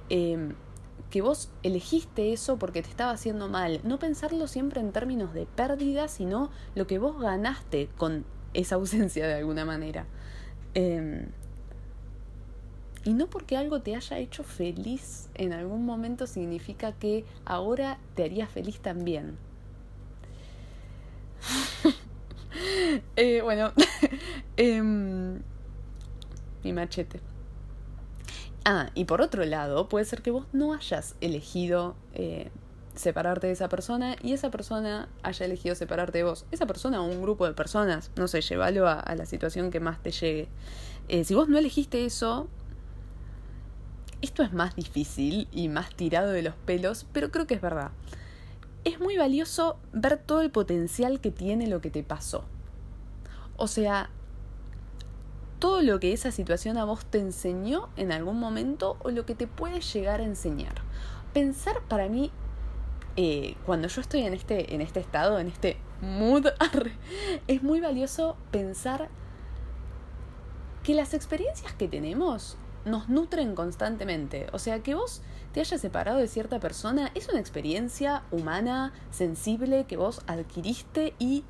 Em, 0.09 0.53
que 1.13 1.21
vos 1.21 1.51
elegiste 1.61 2.33
eso 2.33 2.57
porque 2.57 2.81
te 2.81 2.89
estaba 2.89 3.11
haciendo 3.11 3.47
mal. 3.47 3.79
No 3.83 3.99
pensarlo 3.99 4.47
siempre 4.47 4.81
en 4.81 4.91
términos 4.91 5.31
de 5.35 5.45
pérdida, 5.45 6.07
sino 6.07 6.49
lo 6.73 6.87
que 6.87 6.97
vos 6.97 7.19
ganaste 7.21 7.87
con 7.97 8.25
esa 8.55 8.75
ausencia 8.81 9.27
de 9.27 9.35
alguna 9.35 9.63
manera. 9.63 10.07
Em, 10.73 11.27
Y 13.05 13.13
no 13.13 13.27
porque 13.29 13.57
algo 13.57 13.81
te 13.81 13.95
haya 13.95 14.17
hecho 14.17 14.43
feliz 14.43 15.29
en 15.35 15.53
algún 15.53 15.85
momento 15.85 16.25
significa 16.25 16.93
que 16.93 17.25
ahora 17.45 17.99
te 18.15 18.23
haría 18.23 18.47
feliz 18.47 18.79
también. 18.79 19.37
Eh, 23.15 23.41
bueno, 23.41 23.73
em, 24.57 25.41
mi 26.63 26.71
machete. 26.73 27.19
Ah, 28.65 28.89
y 28.95 29.05
por 29.05 29.21
otro 29.21 29.43
lado, 29.45 29.89
puede 29.89 30.05
ser 30.05 30.21
que 30.21 30.31
vos 30.31 30.45
no 30.53 30.73
hayas 30.73 31.15
elegido 31.19 31.95
eh, 32.13 32.49
separarte 32.95 33.47
de 33.47 33.53
esa 33.53 33.67
persona 33.67 34.15
y 34.21 34.33
esa 34.33 34.51
persona 34.51 35.09
haya 35.21 35.45
elegido 35.45 35.75
separarte 35.75 36.19
de 36.19 36.23
vos. 36.23 36.45
Esa 36.51 36.65
persona 36.65 37.01
o 37.01 37.05
un 37.05 37.21
grupo 37.21 37.45
de 37.45 37.53
personas, 37.53 38.11
no 38.15 38.27
sé, 38.27 38.41
llévalo 38.41 38.87
a, 38.87 39.15
la 39.15 39.25
situación 39.25 39.69
que 39.69 39.81
más 39.81 40.01
te 40.01 40.11
llegue. 40.11 40.47
Eh, 41.09 41.25
si 41.25 41.35
vos 41.35 41.49
no 41.49 41.57
elegiste 41.57 42.05
eso, 42.05 42.47
esto 44.21 44.43
es 44.43 44.53
más 44.53 44.75
difícil 44.77 45.49
y 45.51 45.67
más 45.67 45.93
tirado 45.93 46.31
de 46.31 46.43
los 46.43 46.55
pelos, 46.55 47.05
pero 47.11 47.31
creo 47.31 47.47
que 47.47 47.55
es 47.55 47.61
verdad. 47.61 47.91
Es 48.85 48.99
muy 48.99 49.17
valioso 49.17 49.77
ver 49.91 50.17
todo 50.17 50.41
el 50.41 50.51
potencial 50.51 51.19
que 51.19 51.31
tiene 51.31 51.67
lo 51.67 51.81
que 51.81 51.89
te 51.89 52.03
pasó. 52.03 52.45
O 53.57 53.67
sea, 53.67 54.09
todo 55.63 55.81
lo 55.81 55.97
que 56.01 56.11
esa 56.11 56.29
situación 56.29 56.77
a 56.77 56.83
vos 56.83 57.05
te 57.05 57.19
enseñó 57.19 57.87
en 57.95 58.11
algún 58.11 58.37
momento 58.37 58.97
o 59.01 59.11
lo 59.11 59.25
que 59.25 59.33
te 59.33 59.47
puede 59.47 59.79
llegar 59.79 60.19
a 60.19 60.25
enseñar. 60.25 60.73
Pensar 61.31 61.81
para 61.87 62.09
mí, 62.09 62.31
eh, 63.15 63.55
cuando 63.65 63.87
yo 63.87 64.01
estoy 64.01 64.23
en 64.23 64.33
este, 64.33 64.75
en 64.75 64.81
este 64.81 64.99
estado, 64.99 65.39
en 65.39 65.47
este 65.47 65.77
mood, 66.01 66.47
es 67.47 67.63
muy 67.63 67.79
valioso 67.79 68.35
pensar 68.51 69.07
que 70.83 70.93
las 70.95 71.13
experiencias 71.13 71.71
que 71.71 71.87
tenemos 71.87 72.57
nos 72.83 73.07
nutren 73.07 73.55
constantemente. 73.55 74.47
O 74.51 74.59
sea, 74.59 74.83
que 74.83 74.95
vos 74.95 75.21
te 75.53 75.61
hayas 75.61 75.79
separado 75.79 76.17
de 76.17 76.27
cierta 76.27 76.59
persona 76.59 77.09
es 77.15 77.29
una 77.29 77.39
experiencia 77.39 78.23
humana, 78.31 78.91
sensible, 79.11 79.85
que 79.85 79.95
vos 79.95 80.23
adquiriste 80.27 81.13
y 81.19 81.45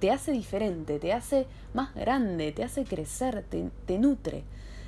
te 0.00 0.10
hace 0.10 0.32
diferente, 0.32 0.98
te 0.98 1.12
hace 1.12 1.46
más 1.74 1.94
grande, 1.94 2.52
te 2.52 2.64
hace 2.64 2.84
crecer, 2.84 3.44
te, 3.48 3.98
nutre. 3.98 4.42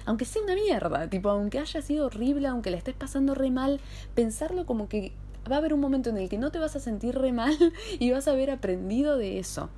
Aunque 0.07 0.25
sea 0.25 0.43
una 0.43 0.55
mierda, 0.55 1.09
tipo, 1.09 1.29
aunque 1.29 1.61
haya 1.61 1.81
sido 1.83 2.07
horrible, 2.07 2.49
aunque 2.49 2.71
la 2.71 2.79
estés 2.79 2.95
pasando 2.95 3.35
re 3.35 3.51
mal, 3.51 3.79
pensarlo 4.15 4.67
como 4.67 4.89
que 4.89 5.13
va 5.51 5.57
a 5.57 5.59
haber 5.59 5.75
un 5.75 5.81
momento 5.81 6.11
en 6.11 6.17
el 6.17 6.29
que 6.29 6.39
no 6.39 6.51
te 6.51 6.59
vas 6.59 6.75
a 6.75 6.81
sentir 6.81 7.17
re 7.17 7.33
mal 7.33 7.57
y 7.99 8.11
vas 8.11 8.27
a 8.27 8.33
haber 8.33 8.51
aprendido 8.51 9.17
de 9.17 9.39
eso. 9.39 9.69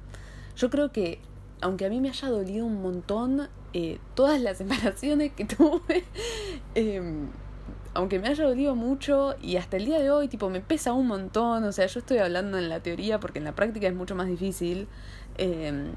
Yo 0.57 0.71
creo 0.71 0.93
que, 0.93 1.19
aunque 1.61 1.85
a 1.85 1.91
mí 1.91 2.01
me 2.01 2.09
haya 2.09 2.29
dolido 2.29 2.65
un 2.65 2.81
montón 2.81 3.49
eh, 3.73 3.99
todas 4.15 4.41
las 4.41 4.59
separaciones 4.59 5.33
que 5.33 5.45
tuve, 5.45 6.05
eh, 6.77 7.27
aunque 7.95 8.19
me 8.19 8.29
haya 8.29 8.45
dolido 8.45 8.75
mucho 8.75 9.37
y 9.41 9.57
hasta 9.57 9.77
el 9.77 9.87
día 9.87 10.01
de 10.01 10.11
hoy, 10.11 10.29
tipo, 10.29 10.51
me 10.51 10.61
pesa 10.61 10.93
un 10.93 11.07
montón, 11.07 11.65
o 11.65 11.73
sea, 11.73 11.87
yo 11.87 12.01
estoy 12.01 12.19
hablando 12.19 12.59
en 12.59 12.69
la 12.69 12.81
teoría 12.81 13.21
porque 13.21 13.39
en 13.39 13.45
la 13.45 13.55
práctica 13.55 13.87
es 13.87 13.95
mucho 13.95 14.15
más 14.15 14.27
difícil. 14.27 14.89
Em, 15.37 15.93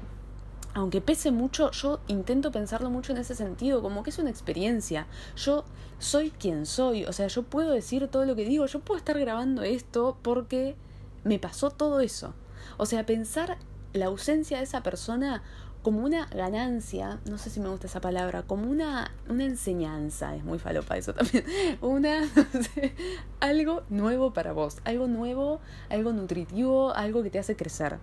aunque 0.74 1.00
pese 1.00 1.30
mucho, 1.30 1.70
yo 1.72 2.00
intento 2.06 2.52
pensarlo 2.52 2.90
mucho 2.90 3.12
en 3.12 3.18
ese 3.18 3.34
sentido, 3.34 3.82
como 3.82 4.02
que 4.02 4.10
es 4.10 4.18
una 4.18 4.30
experiencia. 4.30 5.06
Yo 5.36 5.64
soy 5.98 6.30
quien 6.30 6.66
soy, 6.66 7.04
o 7.04 7.12
sea, 7.12 7.26
yo 7.26 7.42
puedo 7.42 7.72
decir 7.72 8.06
todo 8.08 8.24
lo 8.24 8.36
que 8.36 8.44
digo, 8.44 8.66
yo 8.66 8.80
puedo 8.80 8.98
estar 8.98 9.18
grabando 9.18 9.62
esto 9.62 10.18
porque 10.22 10.76
me 11.24 11.38
pasó 11.38 11.70
todo 11.70 12.00
eso. 12.00 12.34
O 12.76 12.86
sea, 12.86 13.04
pensar 13.06 13.58
la 13.92 14.06
ausencia 14.06 14.58
de 14.58 14.64
esa 14.64 14.82
persona 14.82 15.42
como 15.82 16.04
una 16.04 16.26
ganancia, 16.26 17.20
no 17.28 17.38
sé 17.38 17.50
si 17.50 17.60
me 17.60 17.68
gusta 17.68 17.86
esa 17.86 18.00
palabra, 18.00 18.42
como 18.42 18.70
una, 18.70 19.12
una 19.28 19.44
enseñanza, 19.44 20.34
es 20.36 20.44
muy 20.44 20.58
falopa 20.58 20.96
eso 20.96 21.14
también, 21.14 21.44
una, 21.80 22.20
no 22.20 22.62
sé, 22.74 22.94
algo 23.40 23.82
nuevo 23.88 24.32
para 24.32 24.52
vos, 24.52 24.78
algo 24.84 25.06
nuevo, 25.06 25.60
algo 25.88 26.12
nutritivo, 26.12 26.92
algo 26.94 27.22
que 27.22 27.30
te 27.30 27.38
hace 27.38 27.56
crecer. 27.56 27.98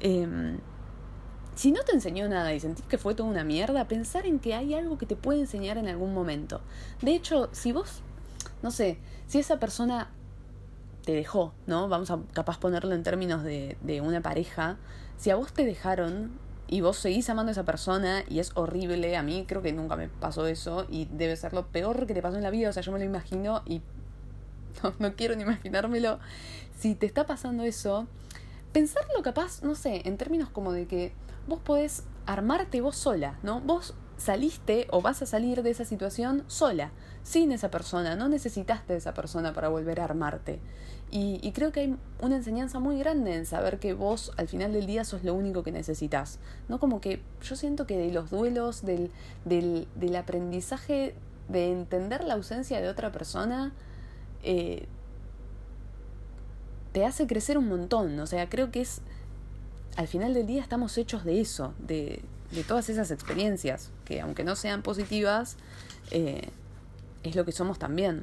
Em, 0.00 0.58
si 1.58 1.72
no 1.72 1.82
te 1.82 1.90
enseñó 1.90 2.28
nada 2.28 2.54
y 2.54 2.60
sentís 2.60 2.84
que 2.84 2.98
fue 2.98 3.16
toda 3.16 3.28
una 3.28 3.42
mierda, 3.42 3.88
pensar 3.88 4.26
en 4.26 4.38
que 4.38 4.54
hay 4.54 4.74
algo 4.74 4.96
que 4.96 5.06
te 5.06 5.16
puede 5.16 5.40
enseñar 5.40 5.76
en 5.76 5.88
algún 5.88 6.14
momento. 6.14 6.60
De 7.02 7.16
hecho, 7.16 7.48
si 7.50 7.72
vos, 7.72 8.02
no 8.62 8.70
sé, 8.70 9.00
si 9.26 9.40
esa 9.40 9.58
persona 9.58 10.08
te 11.04 11.12
dejó, 11.14 11.52
¿no? 11.66 11.88
Vamos 11.88 12.12
a 12.12 12.20
capaz 12.32 12.60
ponerlo 12.60 12.94
en 12.94 13.02
términos 13.02 13.42
de, 13.42 13.76
de 13.82 14.00
una 14.00 14.20
pareja, 14.20 14.76
si 15.16 15.30
a 15.30 15.34
vos 15.34 15.52
te 15.52 15.64
dejaron, 15.64 16.30
y 16.68 16.80
vos 16.80 16.96
seguís 16.96 17.28
amando 17.28 17.50
a 17.50 17.52
esa 17.52 17.64
persona 17.64 18.22
y 18.28 18.38
es 18.38 18.52
horrible, 18.54 19.16
a 19.16 19.24
mí 19.24 19.44
creo 19.48 19.60
que 19.60 19.72
nunca 19.72 19.96
me 19.96 20.08
pasó 20.08 20.46
eso 20.46 20.86
y 20.88 21.06
debe 21.06 21.34
ser 21.34 21.54
lo 21.54 21.66
peor 21.66 22.06
que 22.06 22.14
te 22.14 22.22
pasó 22.22 22.36
en 22.36 22.44
la 22.44 22.50
vida, 22.50 22.68
o 22.68 22.72
sea, 22.72 22.84
yo 22.84 22.92
me 22.92 23.00
lo 23.00 23.04
imagino 23.04 23.62
y 23.66 23.82
no, 25.00 25.16
quiero 25.16 25.34
ni 25.34 25.42
imaginármelo. 25.42 26.20
Si 26.78 26.94
te 26.94 27.06
está 27.06 27.26
pasando 27.26 27.64
eso, 27.64 28.06
pensarlo 28.72 29.20
capaz, 29.24 29.64
no 29.64 29.74
sé, 29.74 30.02
en 30.04 30.16
términos 30.16 30.50
como 30.50 30.70
de 30.70 30.86
que 30.86 31.12
vos 31.48 31.60
podés 31.60 32.04
armarte 32.26 32.80
vos 32.80 32.96
sola, 32.96 33.38
¿no? 33.42 33.60
Vos 33.60 33.94
saliste 34.16 34.86
o 34.90 35.00
vas 35.00 35.22
a 35.22 35.26
salir 35.26 35.62
de 35.62 35.70
esa 35.70 35.84
situación 35.84 36.44
sola, 36.48 36.90
sin 37.22 37.52
esa 37.52 37.70
persona, 37.70 38.16
no 38.16 38.28
necesitaste 38.28 38.96
esa 38.96 39.14
persona 39.14 39.52
para 39.52 39.68
volver 39.68 40.00
a 40.00 40.04
armarte. 40.04 40.60
Y, 41.10 41.52
creo 41.52 41.72
que 41.72 41.80
hay 41.80 41.96
una 42.20 42.36
enseñanza 42.36 42.80
muy 42.80 42.98
grande 42.98 43.34
en 43.34 43.46
saber 43.46 43.78
que 43.78 43.94
vos 43.94 44.30
al 44.36 44.46
final 44.46 44.74
del 44.74 44.86
día 44.86 45.04
sos 45.04 45.24
lo 45.24 45.32
único 45.32 45.62
que 45.62 45.72
necesitas. 45.72 46.38
¿No? 46.68 46.78
Como 46.78 47.00
que 47.00 47.22
yo 47.42 47.56
siento 47.56 47.86
que 47.86 47.96
de 47.96 48.12
los 48.12 48.28
duelos, 48.28 48.84
del, 48.84 49.10
del, 49.46 49.88
del 49.94 50.16
aprendizaje 50.16 51.14
de 51.48 51.72
entender 51.72 52.24
la 52.24 52.34
ausencia 52.34 52.82
de 52.82 52.90
otra 52.90 53.10
persona, 53.10 53.72
eh, 54.42 54.86
te 56.92 57.06
hace 57.06 57.26
crecer 57.26 57.56
un 57.56 57.68
montón. 57.68 58.18
O 58.20 58.26
sea, 58.26 58.48
creo 58.50 58.70
que 58.70 58.82
es. 58.82 59.00
Al 59.98 60.06
final 60.06 60.32
del 60.32 60.46
día 60.46 60.62
estamos 60.62 60.96
hechos 60.96 61.24
de 61.24 61.40
eso, 61.40 61.74
de, 61.80 62.22
todas 62.68 62.88
esas 62.88 63.10
experiencias, 63.10 63.90
que 64.04 64.20
aunque 64.20 64.44
no 64.44 64.54
sean 64.54 64.80
positivas, 64.80 65.56
eh, 66.12 66.50
es 67.24 67.34
lo 67.34 67.44
que 67.44 67.50
somos 67.50 67.80
también. 67.80 68.22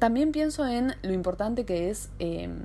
También 0.00 0.32
pienso 0.32 0.66
en 0.66 0.96
lo 1.02 1.12
importante 1.12 1.64
que 1.64 1.88
es 1.88 2.10
em, 2.18 2.64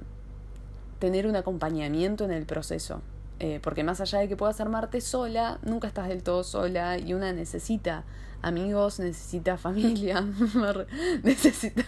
tener 0.97 1.27
un 1.27 1.35
acompañamiento 1.35 2.25
en 2.25 2.31
el 2.31 2.47
proceso. 2.47 3.03
Eh, 3.37 3.59
porque 3.61 3.83
más 3.83 4.01
allá 4.01 4.17
de 4.17 4.27
que 4.27 4.35
puedas 4.35 4.59
armarte 4.59 4.99
sola, 4.99 5.59
nunca 5.61 5.87
estás 5.87 6.07
del 6.07 6.23
todo 6.23 6.43
sola 6.43 6.97
y 6.97 7.13
una 7.13 7.33
necesita 7.33 8.03
amigos, 8.41 8.99
necesita 8.99 9.59
familia, 9.59 10.21
necesita, 11.23 11.83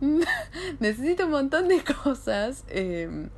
necesita 0.80 1.26
un 1.26 1.30
montón 1.30 1.68
de 1.68 1.84
cosas 1.84 2.64
em, 2.66 3.30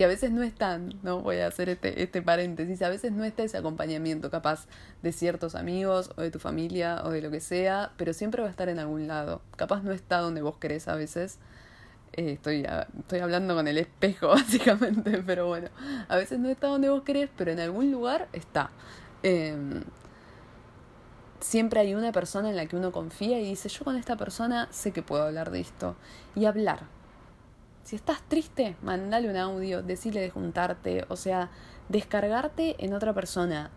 que 0.00 0.04
a 0.04 0.08
veces 0.08 0.30
no 0.30 0.42
están, 0.42 0.94
¿no? 1.02 1.20
Voy 1.20 1.40
a 1.40 1.46
hacer 1.46 1.68
este, 1.68 2.02
este 2.02 2.22
paréntesis, 2.22 2.80
a 2.80 2.88
veces 2.88 3.12
no 3.12 3.22
está 3.22 3.42
ese 3.42 3.58
acompañamiento 3.58 4.30
capaz 4.30 4.66
de 5.02 5.12
ciertos 5.12 5.54
amigos 5.54 6.10
o 6.16 6.22
de 6.22 6.30
tu 6.30 6.38
familia 6.38 7.02
o 7.04 7.10
de 7.10 7.20
lo 7.20 7.30
que 7.30 7.40
sea, 7.40 7.92
pero 7.98 8.14
siempre 8.14 8.40
va 8.40 8.48
a 8.48 8.50
estar 8.50 8.70
en 8.70 8.78
algún 8.78 9.06
lado. 9.06 9.42
Capaz 9.56 9.82
no 9.82 9.92
está 9.92 10.16
donde 10.20 10.40
vos 10.40 10.56
querés 10.56 10.88
a 10.88 10.94
veces. 10.94 11.38
Eh, 12.14 12.32
estoy, 12.32 12.66
estoy 12.98 13.18
hablando 13.18 13.54
con 13.54 13.68
el 13.68 13.76
espejo, 13.76 14.28
básicamente, 14.28 15.22
pero 15.22 15.48
bueno, 15.48 15.68
a 16.08 16.16
veces 16.16 16.38
no 16.38 16.48
está 16.48 16.68
donde 16.68 16.88
vos 16.88 17.02
querés, 17.02 17.28
pero 17.36 17.50
en 17.50 17.60
algún 17.60 17.92
lugar 17.92 18.26
está. 18.32 18.70
Em, 19.22 19.82
siempre 21.40 21.80
hay 21.80 21.94
una 21.94 22.10
persona 22.10 22.48
en 22.48 22.56
la 22.56 22.64
que 22.64 22.76
uno 22.76 22.90
confía 22.90 23.38
y 23.38 23.44
dice, 23.44 23.68
yo 23.68 23.84
con 23.84 23.96
esta 23.96 24.16
persona 24.16 24.66
sé 24.70 24.92
que 24.92 25.02
puedo 25.02 25.24
hablar 25.24 25.50
de 25.50 25.60
esto. 25.60 25.94
Y 26.34 26.46
hablar, 26.46 26.84
si 27.84 27.96
estás 27.96 28.22
triste, 28.28 28.76
mandale 28.82 29.28
un 29.28 29.36
audio, 29.36 29.82
decirle 29.82 30.20
de 30.20 30.30
juntarte, 30.30 31.04
o 31.08 31.16
sea, 31.16 31.50
descargarte 31.88 32.76
en 32.78 32.94
otra 32.94 33.12
persona. 33.12 33.70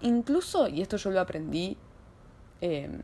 Incluso, 0.00 0.68
y 0.68 0.82
esto 0.82 0.96
yo 0.96 1.10
lo 1.10 1.20
aprendí 1.20 1.76
em, 2.60 3.02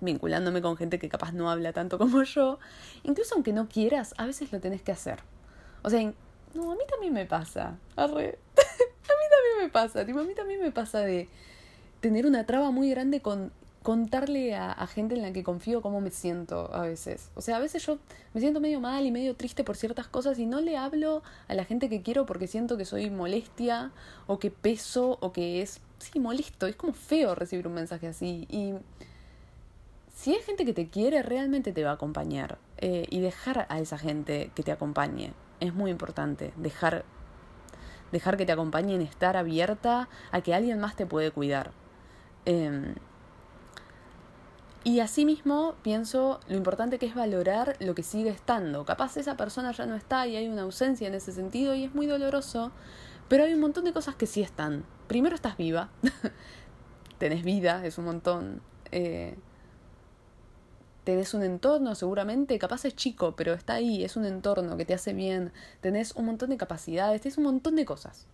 vinculándome 0.00 0.62
con 0.62 0.76
gente 0.76 0.98
que 0.98 1.08
capaz 1.08 1.32
no 1.32 1.50
habla 1.50 1.72
tanto 1.72 1.98
como 1.98 2.22
yo, 2.22 2.58
incluso 3.02 3.34
aunque 3.34 3.52
no 3.52 3.68
quieras, 3.68 4.14
a 4.18 4.26
veces 4.26 4.52
lo 4.52 4.60
tenés 4.60 4.82
que 4.82 4.92
hacer. 4.92 5.20
O 5.82 5.90
sea, 5.90 6.00
no, 6.54 6.72
a 6.72 6.74
mí 6.74 6.82
también 6.88 7.12
me 7.12 7.26
pasa. 7.26 7.78
a 7.96 8.06
mí 8.06 8.14
también 8.16 9.56
me 9.60 9.68
pasa. 9.70 10.04
Tipo, 10.04 10.20
a 10.20 10.24
mí 10.24 10.34
también 10.34 10.60
me 10.60 10.72
pasa 10.72 11.00
de 11.00 11.28
tener 12.00 12.26
una 12.26 12.44
traba 12.46 12.70
muy 12.70 12.90
grande 12.90 13.20
con 13.20 13.52
contarle 13.90 14.54
a, 14.54 14.86
gente 14.86 15.16
en 15.16 15.22
la 15.22 15.32
que 15.32 15.42
confío 15.42 15.82
cómo 15.82 16.00
me 16.00 16.12
siento 16.12 16.72
a 16.72 16.82
veces. 16.82 17.32
O 17.34 17.40
sea, 17.40 17.56
a 17.56 17.58
veces 17.58 17.84
yo 17.84 17.98
me 18.32 18.40
siento 18.40 18.60
medio 18.60 18.78
mal 18.78 19.04
y 19.04 19.10
medio 19.10 19.34
triste 19.34 19.64
por 19.64 19.76
ciertas 19.76 20.06
cosas 20.06 20.38
y 20.38 20.46
no 20.46 20.60
le 20.60 20.76
hablo 20.76 21.24
a 21.48 21.54
la 21.54 21.64
gente 21.64 21.88
que 21.88 22.00
quiero 22.00 22.24
porque 22.24 22.46
siento 22.46 22.76
que 22.76 22.84
soy 22.84 23.10
molestia 23.10 23.90
o 24.28 24.38
que 24.38 24.52
peso 24.52 25.18
o 25.20 25.32
que 25.32 25.60
es, 25.60 25.80
sí, 25.98 26.20
molesto. 26.20 26.68
Es 26.68 26.76
como 26.76 26.92
feo 26.92 27.34
recibir 27.34 27.66
un 27.66 27.74
mensaje 27.74 28.06
así. 28.06 28.46
Y 28.48 28.74
si 30.14 30.34
hay 30.34 30.42
gente 30.42 30.64
que 30.64 30.72
te 30.72 30.86
quiere, 30.86 31.24
realmente 31.24 31.72
te 31.72 31.82
va 31.82 31.90
a 31.90 31.94
acompañar. 31.94 32.58
Eh, 32.78 33.06
y 33.10 33.18
dejar 33.18 33.66
a 33.68 33.80
esa 33.80 33.98
gente 33.98 34.52
que 34.54 34.62
te 34.62 34.70
acompañe. 34.70 35.32
Es 35.58 35.74
muy 35.74 35.90
importante. 35.90 36.52
Dejar, 36.56 37.04
dejar 38.12 38.36
que 38.36 38.46
te 38.46 38.52
acompañen, 38.52 39.00
estar 39.00 39.36
abierta 39.36 40.08
a 40.30 40.42
que 40.42 40.54
alguien 40.54 40.78
más 40.78 40.94
te 40.94 41.06
puede 41.06 41.32
cuidar. 41.32 41.72
Eh, 42.46 42.94
Y 44.82 45.00
asimismo 45.00 45.74
pienso 45.82 46.40
lo 46.48 46.56
importante 46.56 46.98
que 46.98 47.06
es 47.06 47.14
valorar 47.14 47.76
lo 47.80 47.94
que 47.94 48.02
sigue 48.02 48.30
estando. 48.30 48.84
Capaz 48.86 49.16
esa 49.18 49.36
persona 49.36 49.72
ya 49.72 49.84
no 49.84 49.94
está 49.94 50.26
y 50.26 50.36
hay 50.36 50.48
una 50.48 50.62
ausencia 50.62 51.06
en 51.06 51.14
ese 51.14 51.32
sentido 51.32 51.74
y 51.74 51.84
es 51.84 51.94
muy 51.94 52.06
doloroso, 52.06 52.72
pero 53.28 53.44
hay 53.44 53.52
un 53.52 53.60
montón 53.60 53.84
de 53.84 53.92
cosas 53.92 54.14
que 54.14 54.26
sí 54.26 54.40
están. 54.40 54.84
Primero 55.06 55.34
estás 55.34 55.58
viva, 55.58 55.90
tenés 57.18 57.44
vida, 57.44 57.84
es 57.84 57.98
un 57.98 58.06
montón. 58.06 58.62
Eh, 58.90 59.36
tenés 61.04 61.34
un 61.34 61.42
entorno 61.42 61.94
seguramente, 61.94 62.58
capaz 62.58 62.86
es 62.86 62.96
chico, 62.96 63.36
pero 63.36 63.52
está 63.52 63.74
ahí, 63.74 64.02
es 64.02 64.16
un 64.16 64.24
entorno 64.24 64.78
que 64.78 64.86
te 64.86 64.94
hace 64.94 65.12
bien, 65.12 65.52
tenés 65.82 66.12
un 66.12 66.24
montón 66.24 66.50
de 66.50 66.56
capacidades, 66.56 67.20
tenés 67.20 67.36
un 67.36 67.44
montón 67.44 67.76
de 67.76 67.84
cosas. 67.84 68.26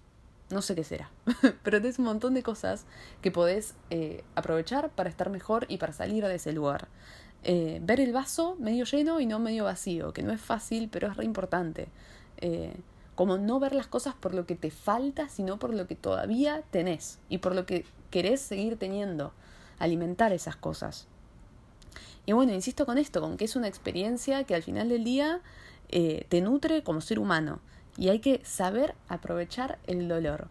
No 0.49 0.63
sé 0.63 0.77
qué 0.77 0.85
será, 0.85 1.11
pero 1.65 1.81
tenés 1.81 1.99
un 1.99 2.05
montón 2.05 2.35
de 2.35 2.45
cosas 2.45 2.85
que 3.21 3.33
podés 3.33 3.75
eh, 3.91 4.23
aprovechar 4.37 4.91
para 4.91 5.09
estar 5.09 5.29
mejor 5.29 5.67
y 5.69 5.79
para 5.79 5.93
salir 5.93 6.25
de 6.25 6.37
ese 6.37 6.53
lugar. 6.53 6.87
Eh, 7.43 7.81
ver 7.83 8.01
el 8.01 8.13
vaso 8.13 8.57
medio 8.61 8.85
lleno 8.85 9.19
y 9.21 9.27
no 9.27 9.41
medio 9.41 9.65
vacío, 9.65 10.13
que 10.13 10.23
no 10.23 10.33
es 10.33 10.41
fácil, 10.41 10.89
pero 10.89 11.09
es 11.09 11.17
re 11.17 11.25
importante. 11.25 11.89
Eh, 12.37 12.77
como 13.17 13.39
no 13.39 13.59
ver 13.59 13.75
las 13.75 13.89
cosas 13.89 14.15
por 14.15 14.35
lo 14.35 14.47
que 14.47 14.55
te 14.55 14.71
falta, 14.71 15.29
sino 15.29 15.59
por 15.59 15.75
lo 15.75 15.89
que 15.89 15.97
todavía 15.97 16.63
tenés 16.71 17.19
y 17.29 17.39
por 17.39 17.55
lo 17.55 17.67
que 17.67 17.85
querés 18.11 18.41
seguir 18.41 18.79
teniendo. 18.79 19.33
Alimentar 19.81 20.33
esas 20.33 20.55
cosas. 20.55 21.09
Y 22.25 22.33
bueno, 22.33 22.53
insisto 22.53 22.87
con 22.87 22.99
esto, 22.99 23.21
con 23.21 23.37
que 23.37 23.47
es 23.47 23.57
una 23.57 23.69
experiencia 23.69 24.45
que 24.45 24.55
al 24.55 24.63
final 24.63 24.89
del 24.89 25.05
día 25.05 25.41
te 25.89 26.41
nutre 26.41 26.83
como 26.83 27.01
ser 27.01 27.19
humano 27.19 27.61
y 27.97 28.09
hay 28.09 28.21
que 28.21 28.41
saber 28.45 28.95
aprovechar 29.09 29.79
el 29.87 30.09
dolor. 30.09 30.49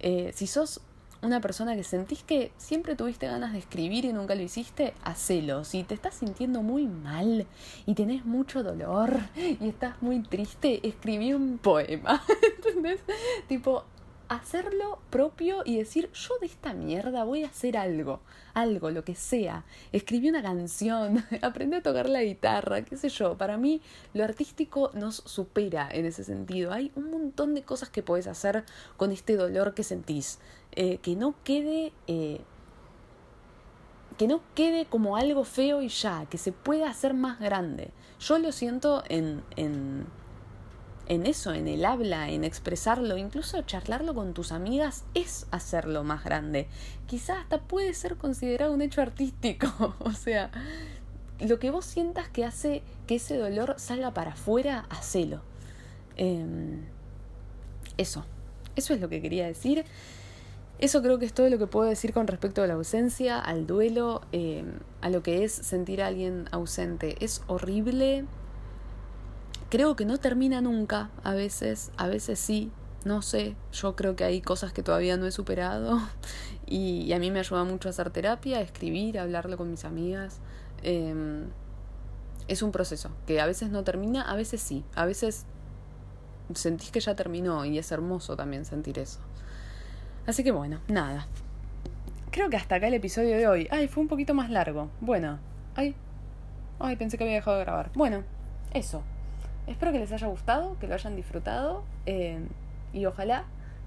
Eh, 0.00 0.32
si 0.34 0.46
sos 0.46 0.80
una 1.22 1.40
persona 1.40 1.74
que 1.74 1.84
sentís 1.84 2.22
que 2.22 2.52
siempre 2.56 2.94
tuviste 2.94 3.26
ganas 3.26 3.52
de 3.52 3.58
escribir 3.58 4.04
y 4.04 4.12
nunca 4.12 4.34
lo 4.34 4.42
hiciste, 4.42 4.94
hacelo. 5.02 5.64
Si 5.64 5.82
te 5.82 5.94
estás 5.94 6.14
sintiendo 6.14 6.62
muy 6.62 6.86
mal 6.86 7.46
y 7.86 7.94
tenés 7.94 8.24
mucho 8.24 8.62
dolor 8.62 9.18
y 9.36 9.68
estás 9.68 10.00
muy 10.02 10.20
triste, 10.22 10.86
escribí 10.86 11.32
un 11.32 11.58
poema. 11.58 12.22
¿Entendés? 12.56 13.00
Tipo, 13.48 13.84
hacerlo 14.28 14.98
propio 15.10 15.62
y 15.64 15.78
decir, 15.78 16.10
yo 16.12 16.38
de 16.40 16.46
esta 16.46 16.72
mierda 16.72 17.24
voy 17.24 17.44
a 17.44 17.48
hacer 17.48 17.76
algo, 17.76 18.20
algo, 18.54 18.90
lo 18.90 19.04
que 19.04 19.14
sea. 19.14 19.64
Escribí 19.92 20.28
una 20.28 20.42
canción, 20.42 21.24
aprendí 21.42 21.76
a 21.76 21.82
tocar 21.82 22.08
la 22.08 22.22
guitarra, 22.22 22.82
qué 22.82 22.96
sé 22.96 23.08
yo. 23.08 23.36
Para 23.36 23.56
mí 23.56 23.80
lo 24.14 24.24
artístico 24.24 24.90
nos 24.94 25.16
supera 25.16 25.88
en 25.90 26.06
ese 26.06 26.24
sentido. 26.24 26.72
Hay 26.72 26.92
un 26.96 27.10
montón 27.10 27.54
de 27.54 27.62
cosas 27.62 27.88
que 27.88 28.02
podés 28.02 28.26
hacer 28.26 28.64
con 28.96 29.12
este 29.12 29.36
dolor 29.36 29.74
que 29.74 29.82
sentís. 29.82 30.38
Eh, 30.72 30.98
que 30.98 31.16
no 31.16 31.34
quede... 31.44 31.92
Eh, 32.06 32.40
que 34.18 34.28
no 34.28 34.40
quede 34.54 34.86
como 34.86 35.18
algo 35.18 35.44
feo 35.44 35.82
y 35.82 35.88
ya, 35.88 36.24
que 36.30 36.38
se 36.38 36.50
pueda 36.50 36.88
hacer 36.88 37.12
más 37.12 37.38
grande. 37.38 37.90
Yo 38.18 38.38
lo 38.38 38.50
siento 38.50 39.04
en, 39.10 39.42
en 39.56 40.06
en 41.08 41.26
eso, 41.26 41.52
en 41.52 41.68
el 41.68 41.84
habla, 41.84 42.30
en 42.30 42.44
expresarlo, 42.44 43.16
incluso 43.16 43.62
charlarlo 43.62 44.14
con 44.14 44.34
tus 44.34 44.52
amigas 44.52 45.04
es 45.14 45.46
hacerlo 45.50 46.04
más 46.04 46.24
grande. 46.24 46.66
Quizás 47.06 47.38
hasta 47.38 47.60
puede 47.60 47.94
ser 47.94 48.16
considerado 48.16 48.72
un 48.72 48.82
hecho 48.82 49.02
artístico. 49.02 49.94
o 50.00 50.12
sea, 50.12 50.50
lo 51.40 51.58
que 51.58 51.70
vos 51.70 51.84
sientas 51.84 52.28
que 52.28 52.44
hace 52.44 52.82
que 53.06 53.16
ese 53.16 53.36
dolor 53.36 53.74
salga 53.78 54.12
para 54.12 54.32
afuera, 54.32 54.86
hacelo. 54.90 55.42
Em, 56.16 56.84
eso, 57.98 58.24
eso 58.74 58.94
es 58.94 59.00
lo 59.00 59.08
que 59.08 59.22
quería 59.22 59.46
decir. 59.46 59.84
Eso 60.78 61.00
creo 61.00 61.18
que 61.18 61.24
es 61.24 61.32
todo 61.32 61.48
lo 61.48 61.58
que 61.58 61.66
puedo 61.66 61.88
decir 61.88 62.12
con 62.12 62.26
respecto 62.26 62.62
a 62.62 62.66
la 62.66 62.74
ausencia, 62.74 63.38
al 63.38 63.66
duelo, 63.66 64.22
em, 64.32 64.80
a 65.00 65.08
lo 65.08 65.22
que 65.22 65.44
es 65.44 65.52
sentir 65.52 66.02
a 66.02 66.08
alguien 66.08 66.48
ausente. 66.50 67.16
Es 67.20 67.42
horrible, 67.46 68.26
creo 69.70 69.96
que 69.96 70.04
no 70.04 70.18
termina 70.18 70.60
nunca, 70.60 71.10
a 71.22 71.34
veces, 71.34 71.90
a 71.96 72.06
veces 72.06 72.38
sí, 72.38 72.70
no 73.04 73.22
sé, 73.22 73.54
yo 73.72 73.94
creo 73.94 74.16
que 74.16 74.24
hay 74.24 74.40
cosas 74.40 74.72
que 74.72 74.82
todavía 74.82 75.16
no 75.16 75.26
he 75.26 75.32
superado 75.32 76.00
y, 76.66 77.12
a 77.12 77.18
mí 77.18 77.30
me 77.30 77.38
ayuda 77.38 77.64
mucho 77.64 77.88
a 77.88 77.90
hacer 77.90 78.10
terapia, 78.10 78.58
a 78.58 78.60
escribir, 78.60 79.18
a 79.18 79.22
hablarlo 79.22 79.56
con 79.56 79.70
mis 79.70 79.84
amigas. 79.84 80.40
Em, 80.82 81.46
es 82.48 82.62
un 82.62 82.72
proceso 82.72 83.10
que 83.26 83.40
a 83.40 83.46
veces 83.46 83.70
no 83.70 83.84
termina, 83.84 84.22
a 84.22 84.36
veces 84.36 84.60
sí, 84.60 84.84
a 84.94 85.04
veces 85.04 85.46
sentís 86.54 86.90
que 86.90 87.00
ya 87.00 87.14
terminó 87.16 87.64
y 87.64 87.78
es 87.78 87.90
hermoso 87.90 88.36
también 88.36 88.64
sentir 88.64 88.98
eso. 88.98 89.20
Así 90.26 90.42
que 90.42 90.50
bueno, 90.50 90.80
nada. 90.88 91.26
Creo 92.30 92.50
que 92.50 92.56
hasta 92.56 92.76
acá 92.76 92.88
el 92.88 92.94
episodio 92.94 93.36
de 93.36 93.46
hoy. 93.46 93.68
Ay, 93.70 93.88
fue 93.88 94.02
un 94.02 94.08
poquito 94.08 94.34
más 94.34 94.50
largo. 94.50 94.90
Bueno, 95.00 95.38
ay, 95.74 95.94
ay, 96.78 96.96
pensé 96.96 97.16
que 97.16 97.24
había 97.24 97.36
dejado 97.36 97.58
de 97.58 97.64
grabar. 97.64 97.90
Bueno, 97.94 98.24
eso. 98.72 99.02
Espero 99.66 99.92
que 99.92 99.98
les 99.98 100.12
haya 100.12 100.28
gustado, 100.28 100.76
que 100.78 100.86
lo 100.86 100.94
hayan 100.94 101.16
disfrutado 101.16 101.84
eh, 102.06 102.40
y 102.92 103.04
ojalá 103.06 103.44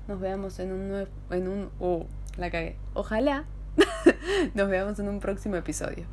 nos 0.07 0.19
veamos 0.19 0.59
en 0.59 0.71
un 0.73 0.89
nuevo, 0.89 1.09
en 1.31 1.47
un, 1.47 1.69
oh, 1.79 2.05
la 2.37 2.51
cagué. 2.51 2.75
Ojalá 2.93 3.45
nos 4.53 4.69
veamos 4.69 4.99
en 4.99 5.07
un 5.07 5.19
próximo 5.19 5.55
episodio. 5.55 6.05